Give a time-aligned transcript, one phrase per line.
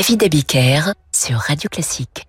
[0.00, 2.26] David Abiker sur Radio Classique.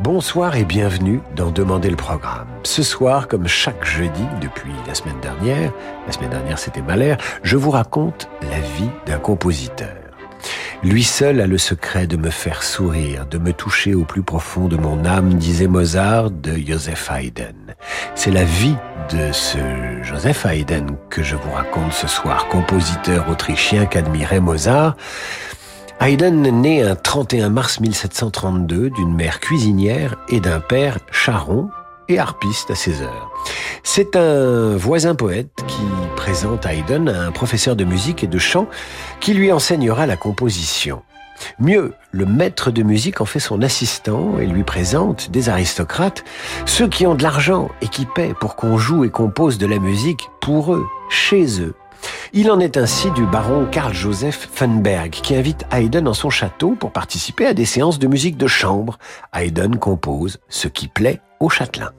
[0.00, 2.48] Bonsoir et bienvenue dans Demander le programme.
[2.62, 5.72] Ce soir, comme chaque jeudi depuis la semaine dernière,
[6.06, 9.94] la semaine dernière c'était Mahler, je vous raconte la vie d'un compositeur.
[10.82, 14.68] Lui seul a le secret de me faire sourire, de me toucher au plus profond
[14.68, 17.74] de mon âme, disait Mozart de Joseph Haydn.
[18.14, 18.76] C'est la vie
[19.10, 19.58] de ce
[20.02, 24.96] Joseph Haydn que je vous raconte ce soir, compositeur autrichien qu'admirait Mozart.
[26.00, 31.70] Haydn naît un 31 mars 1732 d'une mère cuisinière et d'un père charron
[32.08, 33.30] et harpiste à ses heures.
[33.84, 35.82] C'est un voisin poète qui
[36.16, 38.66] présente Haydn à un professeur de musique et de chant
[39.20, 41.02] qui lui enseignera la composition.
[41.58, 46.24] Mieux, le maître de musique en fait son assistant et lui présente des aristocrates,
[46.66, 49.78] ceux qui ont de l'argent et qui paient pour qu'on joue et compose de la
[49.78, 51.74] musique pour eux, chez eux,
[52.32, 56.76] il en est ainsi du baron Karl Joseph Funberg, qui invite Haydn en son château
[56.78, 58.98] pour participer à des séances de musique de chambre.
[59.34, 61.90] Haydn compose ce qui plaît au châtelain.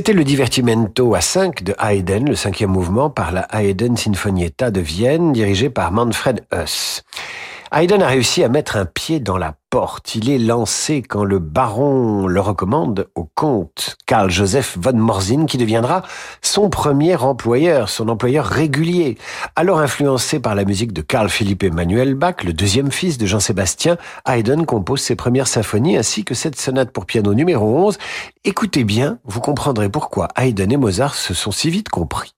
[0.00, 4.80] C'était le divertimento à 5 de Haydn, le cinquième mouvement par la Haydn Sinfonietta de
[4.80, 7.04] Vienne, dirigée par Manfred Huss.
[7.72, 10.16] Haydn a réussi à mettre un pied dans la porte.
[10.16, 15.56] Il est lancé quand le baron le recommande au comte Karl Joseph von Morzin qui
[15.56, 16.02] deviendra
[16.42, 19.18] son premier employeur, son employeur régulier.
[19.54, 23.98] Alors influencé par la musique de Karl Philipp Emmanuel Bach, le deuxième fils de Jean-Sébastien,
[24.26, 27.98] Haydn compose ses premières symphonies ainsi que cette sonate pour piano numéro 11.
[28.42, 32.34] Écoutez bien, vous comprendrez pourquoi Haydn et Mozart se sont si vite compris.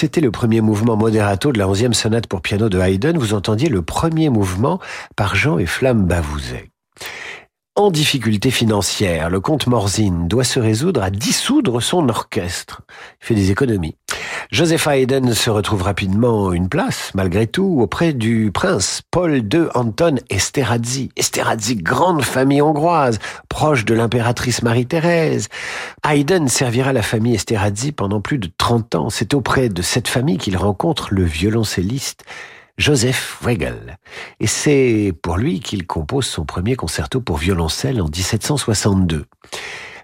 [0.00, 3.18] C'était le premier mouvement moderato de la onzième sonate pour piano de Haydn.
[3.18, 4.80] Vous entendiez le premier mouvement
[5.14, 6.69] par Jean et Flamme Bavouzet.
[7.76, 12.82] En difficulté financière, le comte Morzine doit se résoudre à dissoudre son orchestre.
[13.22, 13.96] Il fait des économies.
[14.50, 20.16] Joseph Haydn se retrouve rapidement une place, malgré tout, auprès du prince Paul II Anton
[20.28, 21.10] Esterhazy.
[21.16, 25.48] Esterhazy, grande famille hongroise, proche de l'impératrice Marie-Thérèse.
[26.04, 29.10] Haydn servira la famille Esterhazy pendant plus de 30 ans.
[29.10, 32.24] C'est auprès de cette famille qu'il rencontre le violoncelliste
[32.80, 33.98] Joseph Wegel.
[34.40, 39.26] Et c'est pour lui qu'il compose son premier concerto pour violoncelle en 1762.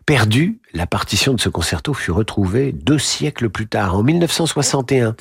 [0.04, 5.16] Perdu, la partition de ce concerto fut retrouvée deux siècles plus tard, en 1961.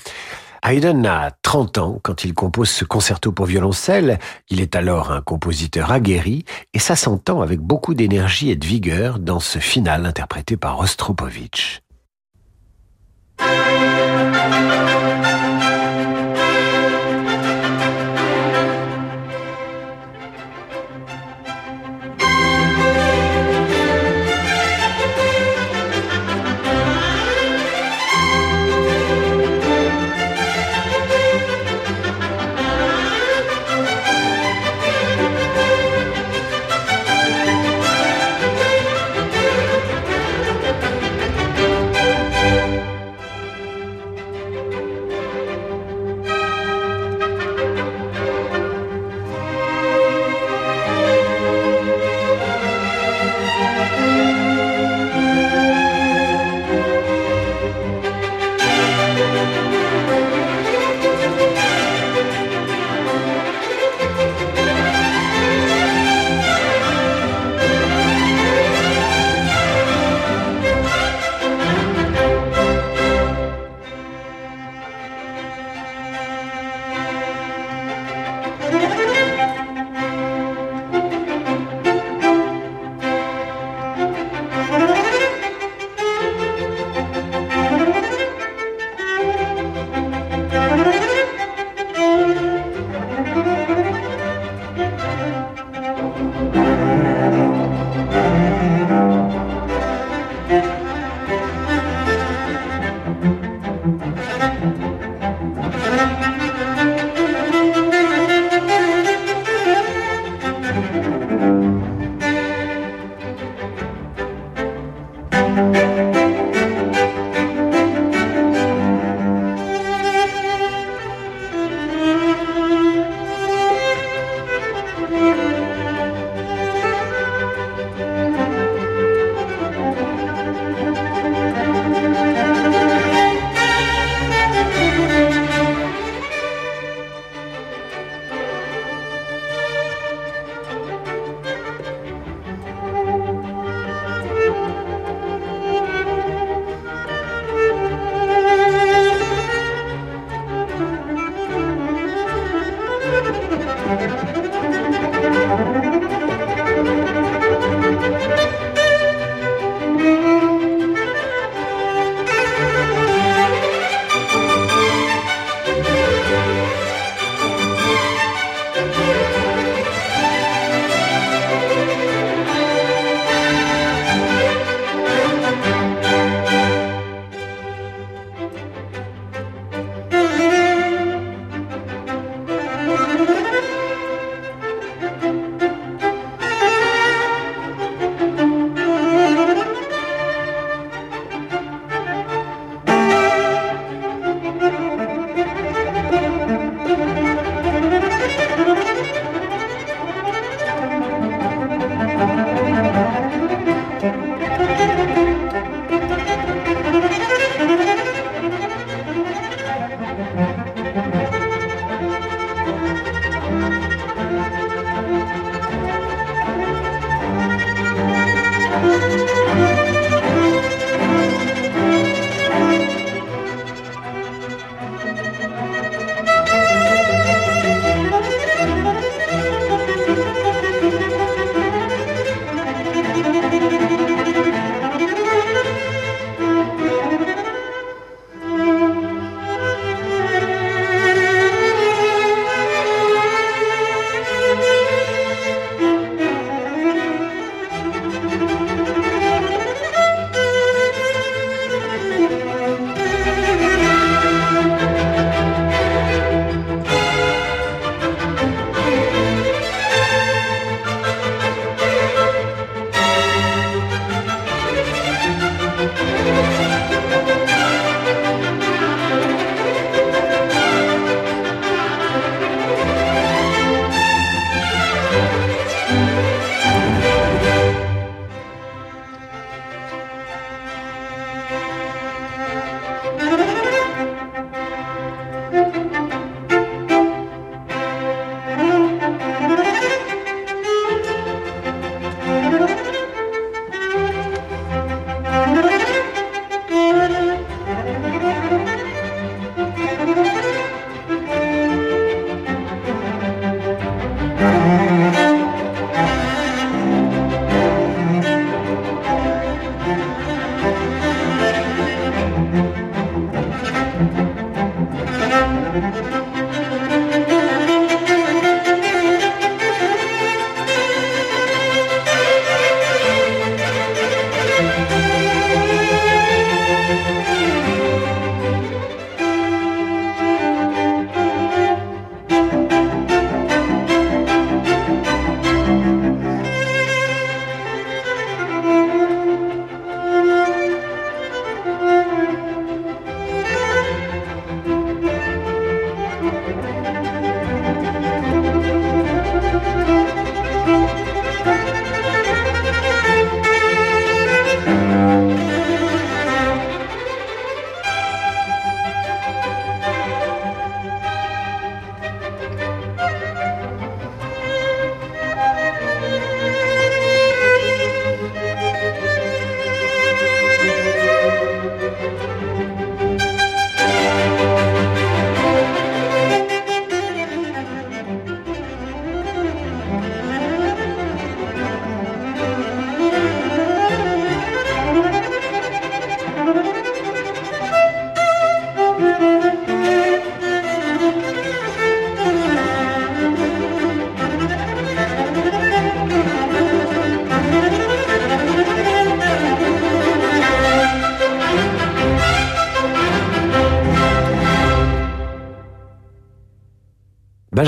[0.63, 4.19] Haydn a 30 ans quand il compose ce concerto pour violoncelle.
[4.49, 6.43] Il est alors un compositeur aguerri
[6.73, 11.81] et ça s'entend avec beaucoup d'énergie et de vigueur dans ce final interprété par Rostropovitch.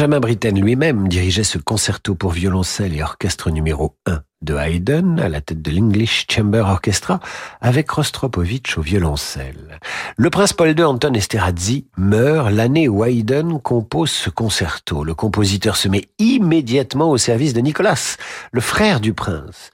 [0.07, 5.27] Benjamin Britten lui-même dirigeait ce concerto pour violoncelle et orchestre numéro 1 de Haydn à
[5.27, 7.19] la tête de l'English Chamber Orchestra
[7.59, 9.81] avec Rostropovitch au violoncelle.
[10.15, 15.03] Le prince Paul II Anton Esterhazy meurt l'année où Haydn compose ce concerto.
[15.03, 18.15] Le compositeur se met immédiatement au service de Nicolas,
[18.53, 19.71] le frère du prince.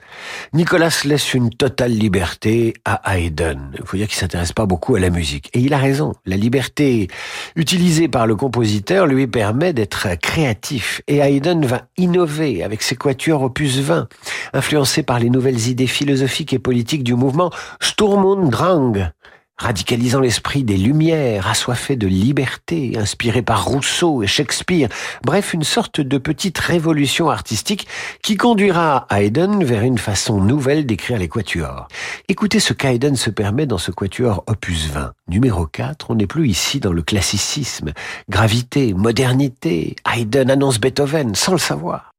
[0.53, 3.71] Nicolas laisse une totale liberté à Haydn.
[3.77, 5.49] Il faut dire qu'il s'intéresse pas beaucoup à la musique.
[5.53, 6.13] Et il a raison.
[6.25, 7.07] La liberté
[7.55, 11.01] utilisée par le compositeur lui permet d'être créatif.
[11.07, 14.07] Et Haydn va innover avec ses quatuors opus 20
[14.53, 19.11] influencé par les nouvelles idées philosophiques et politiques du mouvement Sturm und Drang,
[19.63, 24.89] radicalisant l'esprit des Lumières, assoiffé de liberté, inspiré par Rousseau et Shakespeare,
[25.23, 27.87] bref, une sorte de petite révolution artistique
[28.21, 31.87] qui conduira Haydn vers une façon nouvelle d'écrire les quatuors.
[32.27, 35.13] Écoutez ce qu'Haydn se permet dans ce quatuor opus 20.
[35.29, 37.93] Numéro 4, on n'est plus ici dans le classicisme.
[38.29, 42.12] Gravité, modernité, Haydn annonce Beethoven sans le savoir.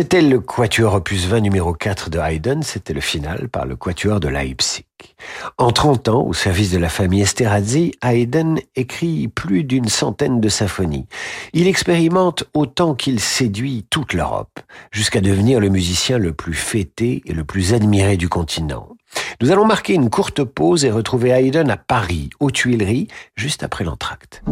[0.00, 4.18] C'était le quatuor opus 20 numéro 4 de Haydn, c'était le final par le quatuor
[4.18, 4.86] de Leipzig.
[5.58, 10.48] En 30 ans, au service de la famille Esterhazy, Haydn écrit plus d'une centaine de
[10.48, 11.04] symphonies.
[11.52, 14.60] Il expérimente autant qu'il séduit toute l'Europe,
[14.90, 18.88] jusqu'à devenir le musicien le plus fêté et le plus admiré du continent.
[19.42, 23.84] Nous allons marquer une courte pause et retrouver Haydn à Paris, aux Tuileries, juste après
[23.84, 24.42] l'entracte.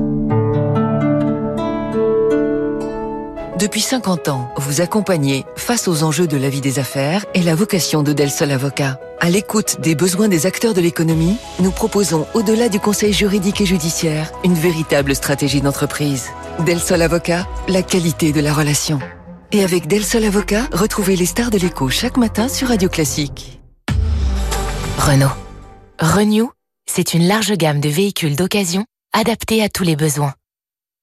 [3.59, 7.57] Depuis 50 ans, vous accompagnez face aux enjeux de la vie des affaires et la
[7.57, 9.01] vocation de Del Sol Avocat.
[9.19, 13.67] À l'écoute des besoins des acteurs de l'économie, nous proposons, au-delà du conseil juridique et
[13.67, 16.29] judiciaire, une véritable stratégie d'entreprise.
[16.65, 19.01] Del Sol Avocat, la qualité de la relation.
[19.51, 23.61] Et avec Del Sol Avocat, retrouvez les stars de l'écho chaque matin sur Radio Classique.
[24.99, 25.35] Renault.
[25.99, 26.49] Renew,
[26.87, 30.35] c'est une large gamme de véhicules d'occasion adaptés à tous les besoins.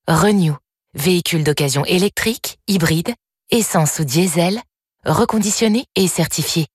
[0.08, 0.56] Renew
[0.96, 3.14] Véhicules d'occasion électrique, hybride,
[3.52, 4.62] essence ou diesel,
[5.06, 6.68] reconditionné et certifié.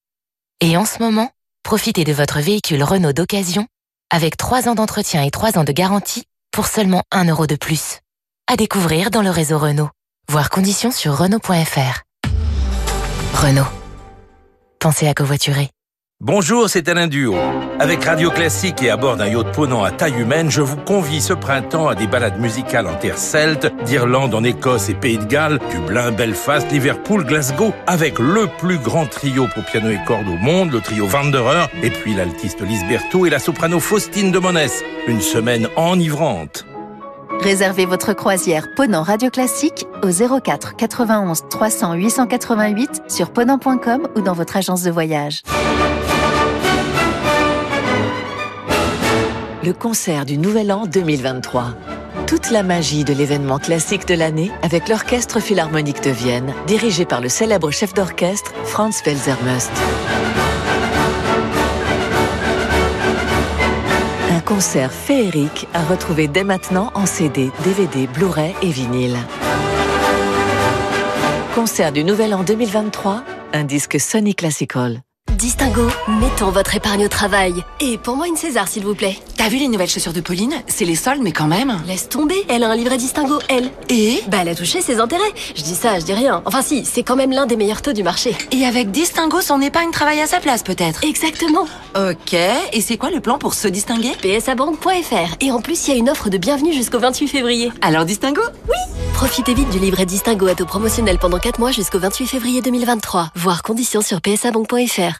[0.61, 1.31] Et en ce moment,
[1.63, 3.67] profitez de votre véhicule Renault d'occasion
[4.11, 8.01] avec 3 ans d'entretien et 3 ans de garantie pour seulement 1 euro de plus.
[8.47, 9.89] À découvrir dans le réseau Renault.
[10.29, 12.03] Voir conditions sur Renault.fr.
[13.35, 13.69] Renault.
[14.81, 15.71] Pensez à covoiturer.
[16.23, 17.35] Bonjour, c'est Alain Duo.
[17.79, 21.23] Avec Radio Classique et à bord d'un yacht ponant à taille humaine, je vous convie
[21.23, 25.25] ce printemps à des balades musicales en terre celte, d'Irlande en Écosse et Pays de
[25.25, 30.37] Galles, Dublin, Belfast, Liverpool, Glasgow, avec le plus grand trio pour piano et cordes au
[30.37, 34.85] monde, le trio Wanderer, et puis l'altiste Lise Berthaud et la soprano Faustine de Monès.
[35.07, 36.67] Une semaine enivrante.
[37.41, 44.35] Réservez votre croisière Ponant Radio Classique au 04 91 300 888 sur ponant.com ou dans
[44.35, 45.43] votre agence de voyage.
[49.63, 51.75] Le concert du Nouvel An 2023.
[52.27, 57.21] Toute la magie de l'événement classique de l'année avec l'Orchestre Philharmonique de Vienne, dirigé par
[57.21, 59.71] le célèbre chef d'orchestre Franz Felsermust.
[64.31, 69.19] Un concert féerique à retrouver dès maintenant en CD, DVD, Blu-ray et vinyle.
[71.55, 75.03] Concert du Nouvel An 2023, un disque Sony Classical.
[75.37, 77.65] Distingo, mettons votre épargne au travail.
[77.81, 79.17] Et pour moi une César, s'il vous plaît.
[79.37, 80.55] T'as vu les nouvelles chaussures de Pauline?
[80.67, 81.81] C'est les soldes, mais quand même.
[81.87, 83.71] Laisse tomber, elle a un livret Distingo, elle.
[83.89, 84.23] Et?
[84.29, 85.33] Bah, elle a touché ses intérêts.
[85.55, 86.43] Je dis ça, je dis rien.
[86.45, 88.37] Enfin si, c'est quand même l'un des meilleurs taux du marché.
[88.51, 91.05] Et avec Distingo, son épargne travaille à sa place, peut-être?
[91.05, 91.67] Exactement.
[91.95, 94.13] Ok, et c'est quoi le plan pour se distinguer?
[94.23, 95.37] Psabank.fr.
[95.41, 97.73] Et en plus, il y a une offre de bienvenue jusqu'au 28 février.
[97.83, 98.43] Alors Distingo?
[99.15, 103.31] Profitez vite du livret Distingo à taux promotionnel pendant 4 mois jusqu'au 28 février 2023.
[103.37, 105.20] Voir conditions sur psabank.fr.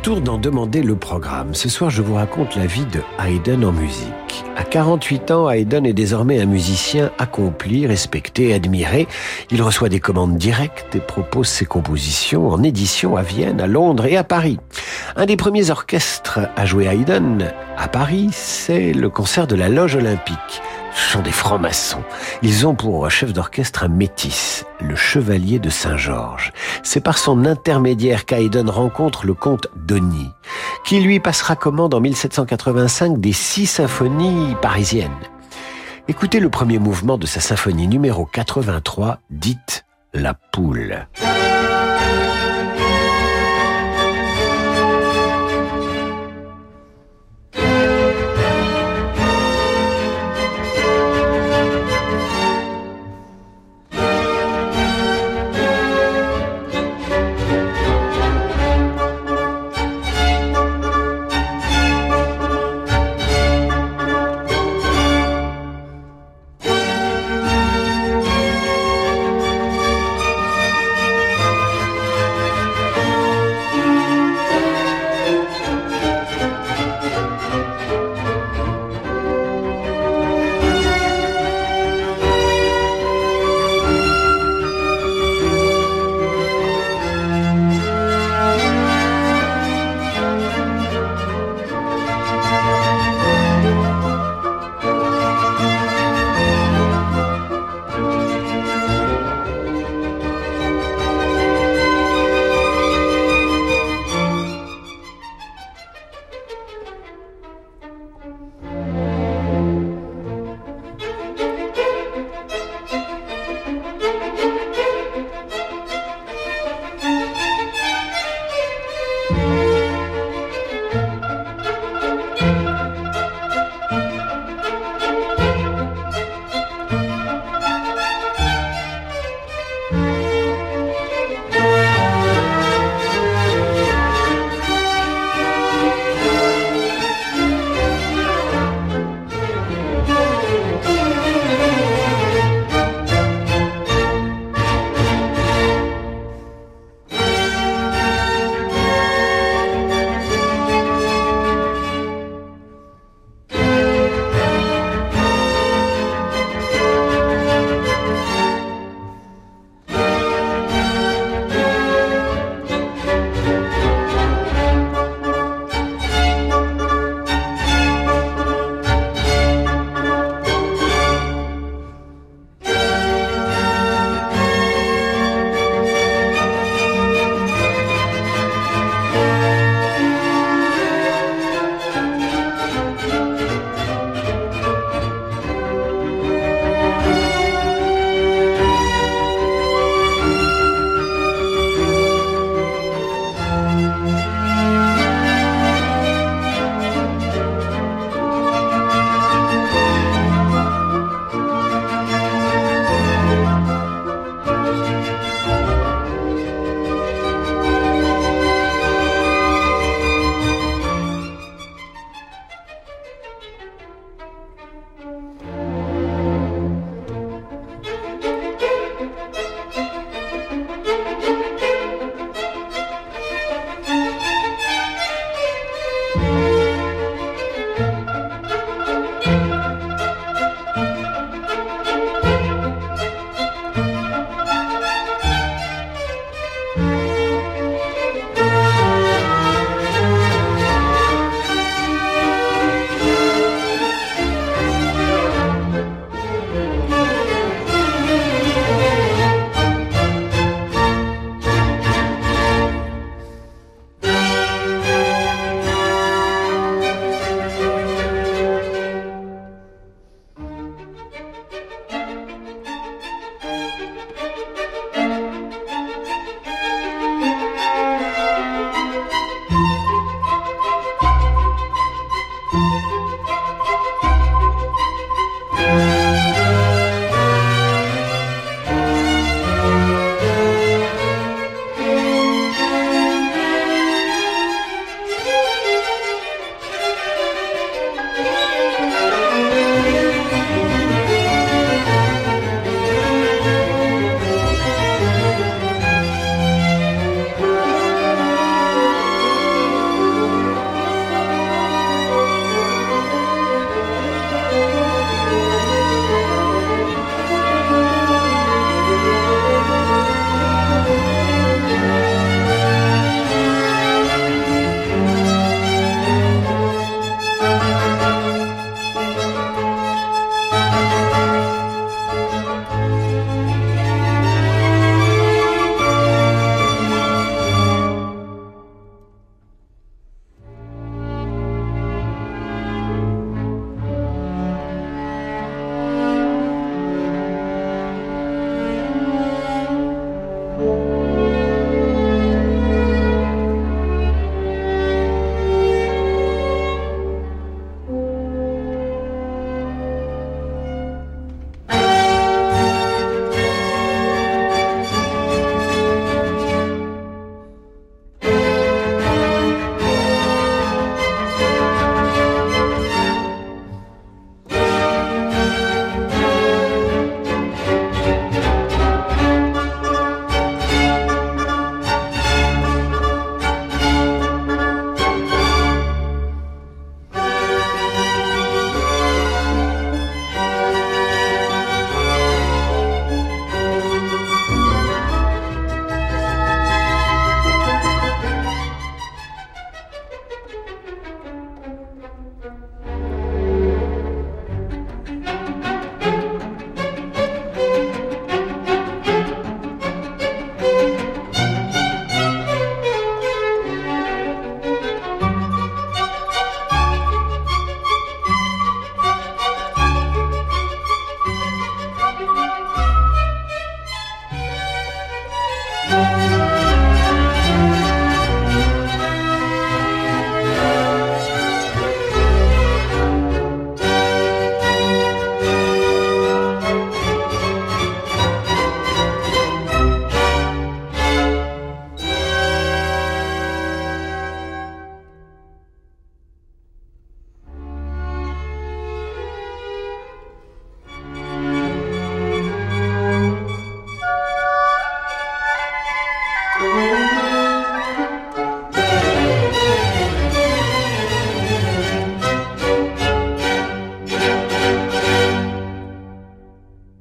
[0.00, 1.54] Retour d'en demander le programme.
[1.54, 4.46] Ce soir, je vous raconte la vie de Haydn en musique.
[4.56, 9.08] À 48 ans, Haydn est désormais un musicien accompli, respecté, admiré.
[9.50, 14.06] Il reçoit des commandes directes et propose ses compositions en édition à Vienne, à Londres
[14.06, 14.58] et à Paris.
[15.16, 19.96] Un des premiers orchestres à jouer Haydn à Paris, c'est le concert de la Loge
[19.96, 20.62] Olympique.
[20.94, 22.02] Ce sont des francs-maçons.
[22.42, 26.52] Ils ont pour chef d'orchestre un métis, le chevalier de Saint-Georges.
[26.82, 30.30] C'est par son intermédiaire qu'Haydn rencontre le comte Denis,
[30.84, 35.10] qui lui passera commande en 1785 des six symphonies parisiennes.
[36.08, 41.06] Écoutez le premier mouvement de sa symphonie numéro 83, dite La Poule.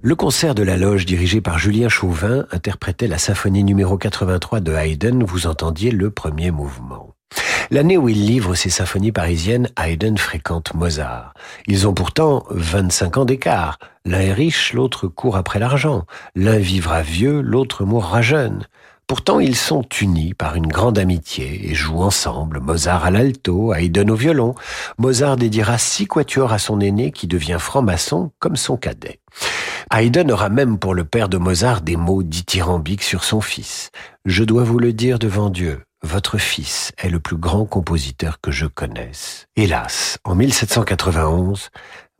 [0.09, 4.73] Le concert de la loge dirigé par Julien Chauvin interprétait la symphonie numéro 83 de
[4.73, 7.13] Haydn, vous entendiez le premier mouvement.
[7.69, 11.35] L'année où il livre ses symphonies parisiennes, Haydn fréquente Mozart.
[11.67, 13.77] Ils ont pourtant 25 ans d'écart.
[14.03, 16.05] L'un est riche, l'autre court après l'argent.
[16.33, 18.65] L'un vivra vieux, l'autre mourra jeune.
[19.05, 24.09] Pourtant, ils sont unis par une grande amitié et jouent ensemble, Mozart à l'alto, Haydn
[24.09, 24.55] au violon.
[24.97, 29.19] Mozart dédiera six quatuors à son aîné qui devient franc-maçon comme son cadet.
[29.91, 33.89] Haydn aura même pour le père de Mozart des mots dithyrambiques sur son fils.
[34.23, 38.51] Je dois vous le dire devant Dieu, votre fils est le plus grand compositeur que
[38.51, 39.47] je connaisse.
[39.55, 41.69] Hélas, en 1791,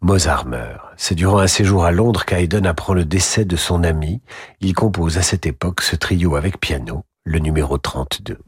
[0.01, 0.81] Mozart meurt.
[0.97, 4.21] C'est durant un séjour à Londres qu'Haydn apprend le décès de son ami.
[4.61, 8.39] Il compose à cette époque ce trio avec piano, le numéro 32.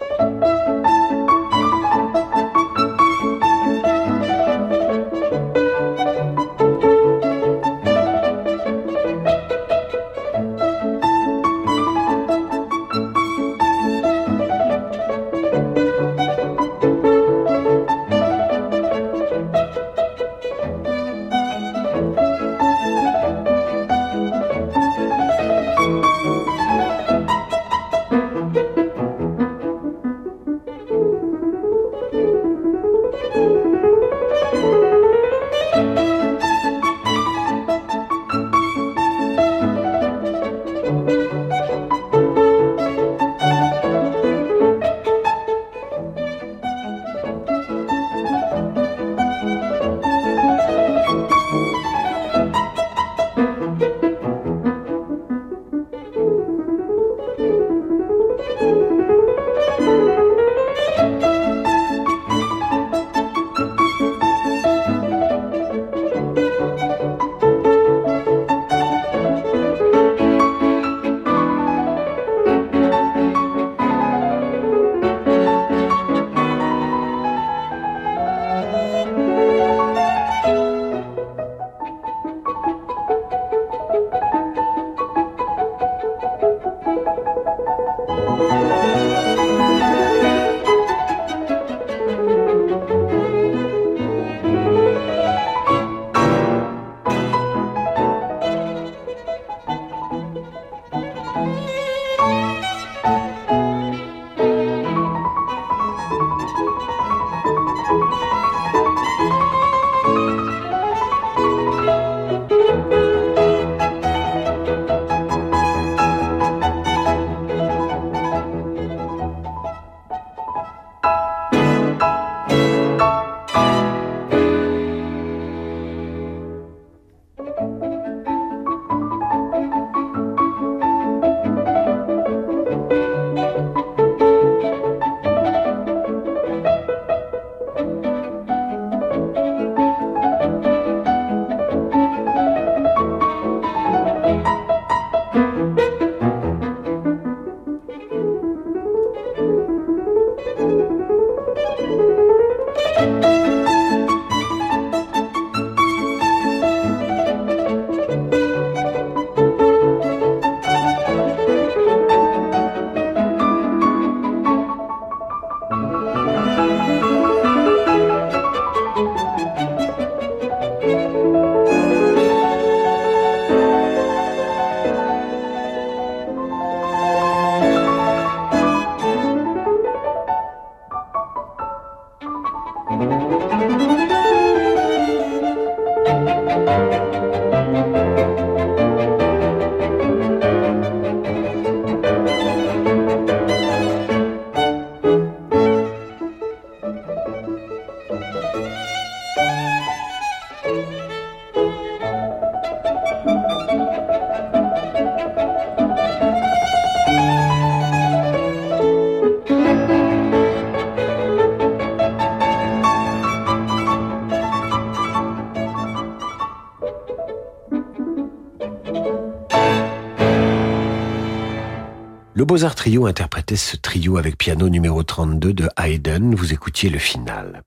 [222.52, 226.36] Beaux-Arts Trio interprétait ce trio avec piano numéro 32 de Haydn.
[226.36, 227.64] Vous écoutiez le final.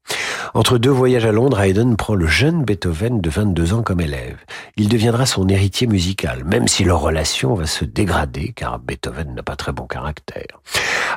[0.53, 4.37] Entre deux voyages à Londres, Haydn prend le jeune Beethoven de 22 ans comme élève.
[4.77, 9.43] Il deviendra son héritier musical, même si leur relation va se dégrader, car Beethoven n'a
[9.43, 10.61] pas très bon caractère.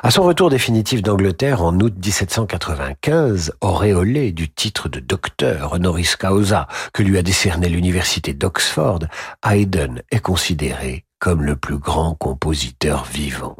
[0.02, 6.68] À son retour définitif d'Angleterre en août 1795, auréolé du titre de docteur honoris causa
[6.94, 9.00] que lui a décerné l'université d'Oxford,
[9.44, 13.56] Haydn est considéré comme le plus grand compositeur vivant.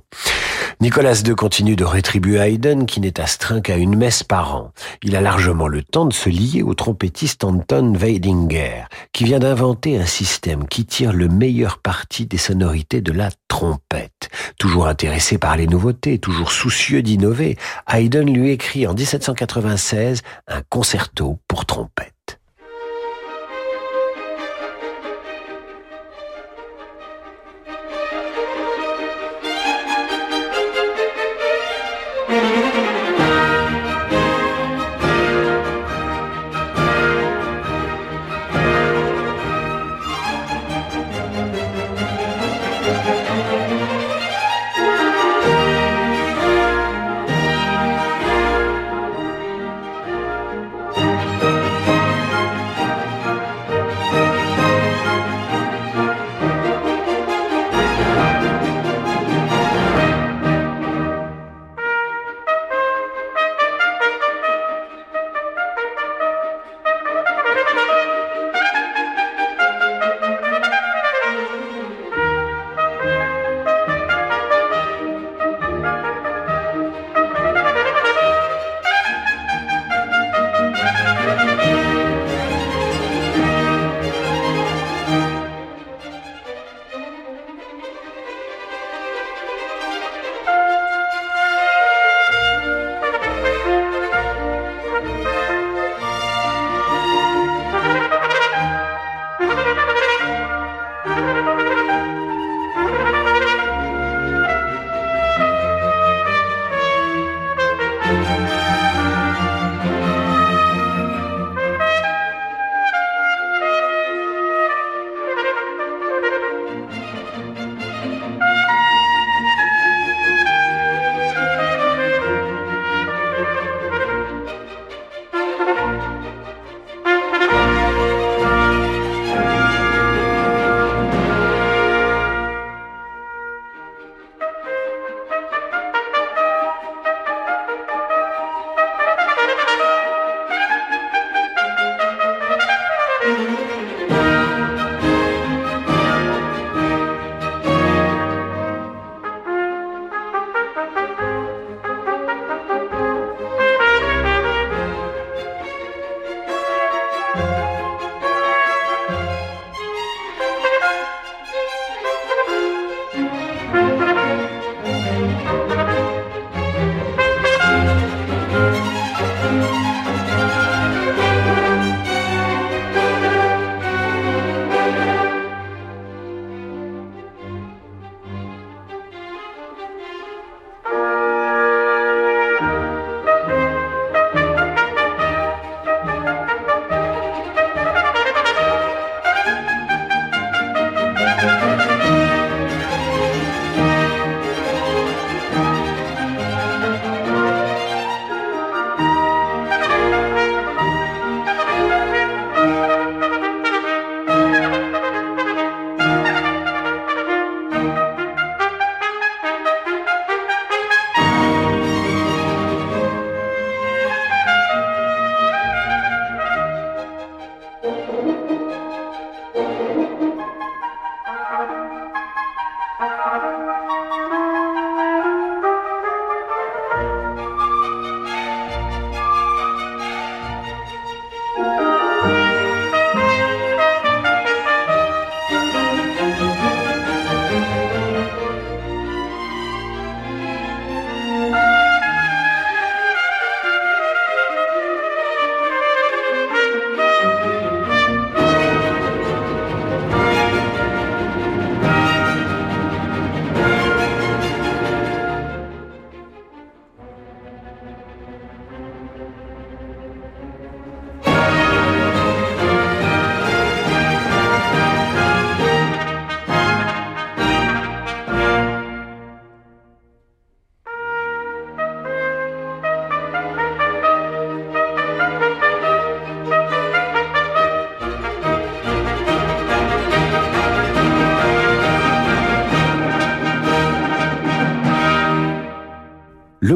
[0.81, 4.73] Nicolas II continue de rétribuer Haydn qui n'est astreint qu'à une messe par an.
[5.03, 9.99] Il a largement le temps de se lier au trompettiste Anton Weidinger qui vient d'inventer
[9.99, 14.31] un système qui tire le meilleur parti des sonorités de la trompette.
[14.59, 17.59] Toujours intéressé par les nouveautés, toujours soucieux d'innover,
[17.93, 22.18] Haydn lui écrit en 1796 un concerto pour trompette.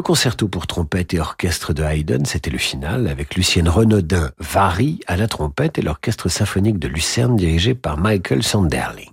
[0.03, 5.15] Concerto pour trompette et orchestre de Haydn, c'était le final, avec Lucienne Renaudin Vary à
[5.15, 9.09] la trompette et l'orchestre symphonique de Lucerne dirigé par Michael Sanderling.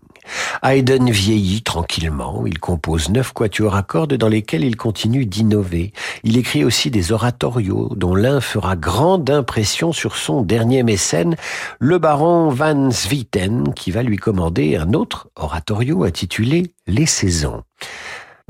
[0.62, 5.92] Haydn vieillit tranquillement, il compose neuf quatuors à cordes dans lesquels il continue d'innover.
[6.24, 11.36] Il écrit aussi des oratorios dont l'un fera grande impression sur son dernier mécène,
[11.78, 17.62] le baron Van Swieten, qui va lui commander un autre oratorio intitulé Les saisons.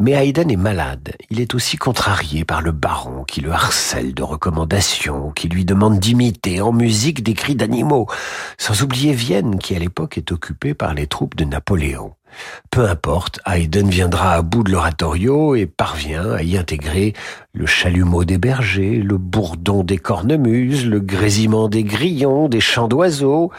[0.01, 1.13] Mais Haydn est malade.
[1.29, 5.99] Il est aussi contrarié par le baron qui le harcèle de recommandations, qui lui demande
[5.99, 8.07] d'imiter en musique des cris d'animaux.
[8.57, 12.15] Sans oublier Vienne qui à l'époque est occupée par les troupes de Napoléon.
[12.71, 17.15] Peu importe, Haydn viendra à bout de l'oratorio et parvient à y intégrer
[17.53, 23.51] le chalumeau des bergers, le bourdon des cornemuses, le grésillement des grillons, des chants d'oiseaux,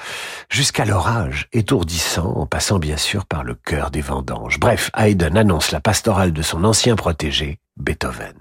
[0.49, 4.59] jusqu'à l'orage étourdissant, en passant bien sûr par le cœur des vendanges.
[4.59, 8.33] Bref, Haydn annonce la pastorale de son ancien protégé, Beethoven.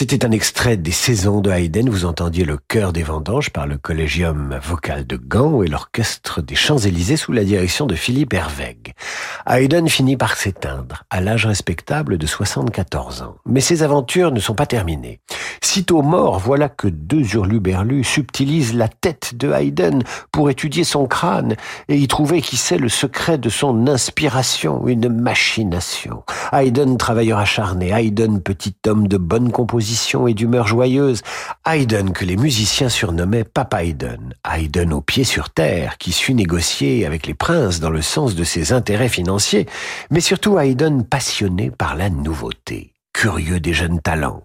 [0.00, 1.90] C'était un extrait des saisons de Haydn.
[1.90, 6.54] Vous entendiez le chœur des vendanges par le Collégium vocal de Gand et l'orchestre des
[6.54, 8.92] Champs-Élysées sous la direction de Philippe Hervègue.
[9.48, 13.38] Haydn finit par s'éteindre à l'âge respectable de 74 ans.
[13.44, 15.18] Mais ses aventures ne sont pas terminées.
[15.60, 21.56] Sitôt mort, voilà que deux hurluberlus subtilisent la tête de Haydn pour étudier son crâne
[21.88, 26.22] et y trouver qui sait le secret de son inspiration, une machination.
[26.52, 29.87] Haydn, travailleur acharné, Haydn, petit homme de bonne composition
[30.26, 31.22] et d'humeur joyeuse,
[31.66, 37.06] Haydn que les musiciens surnommaient Papa Haydn, Haydn au pied sur terre, qui sut négocier
[37.06, 39.66] avec les princes dans le sens de ses intérêts financiers,
[40.10, 44.44] mais surtout Haydn passionné par la nouveauté curieux des jeunes talents.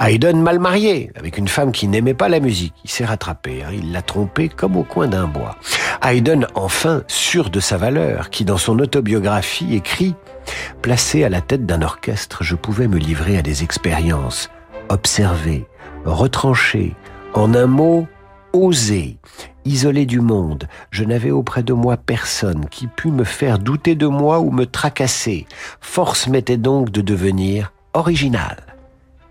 [0.00, 2.74] Haydn mal marié, avec une femme qui n'aimait pas la musique.
[2.82, 3.70] Il s'est rattrapé, hein.
[3.72, 5.56] il l'a trompé comme au coin d'un bois.
[6.02, 10.16] Haydn, enfin, sûr de sa valeur, qui dans son autobiographie écrit
[10.82, 14.50] «Placé à la tête d'un orchestre, je pouvais me livrer à des expériences,
[14.88, 15.66] observer,
[16.04, 16.94] retrancher,
[17.34, 18.06] en un mot,
[18.52, 19.18] oser.
[19.64, 24.06] Isolé du monde, je n'avais auprès de moi personne qui pût me faire douter de
[24.06, 25.46] moi ou me tracasser.
[25.80, 28.56] Force m'était donc de devenir original.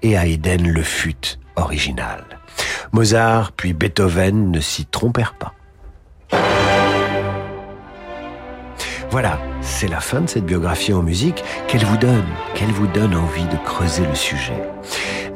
[0.04, 2.24] Et Haydn le fut original.
[2.92, 5.54] Mozart puis Beethoven ne s'y trompèrent pas.
[9.10, 11.44] Voilà, c'est la fin de cette biographie en musique.
[11.68, 14.62] Qu'elle vous donne, qu'elle vous donne envie de creuser le sujet.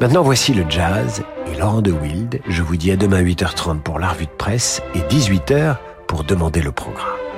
[0.02, 2.42] Maintenant, voici le jazz et Laurent de Wild.
[2.48, 6.62] Je vous dis à demain 8h30 pour la revue de presse et 18h pour demander
[6.62, 7.31] le programme.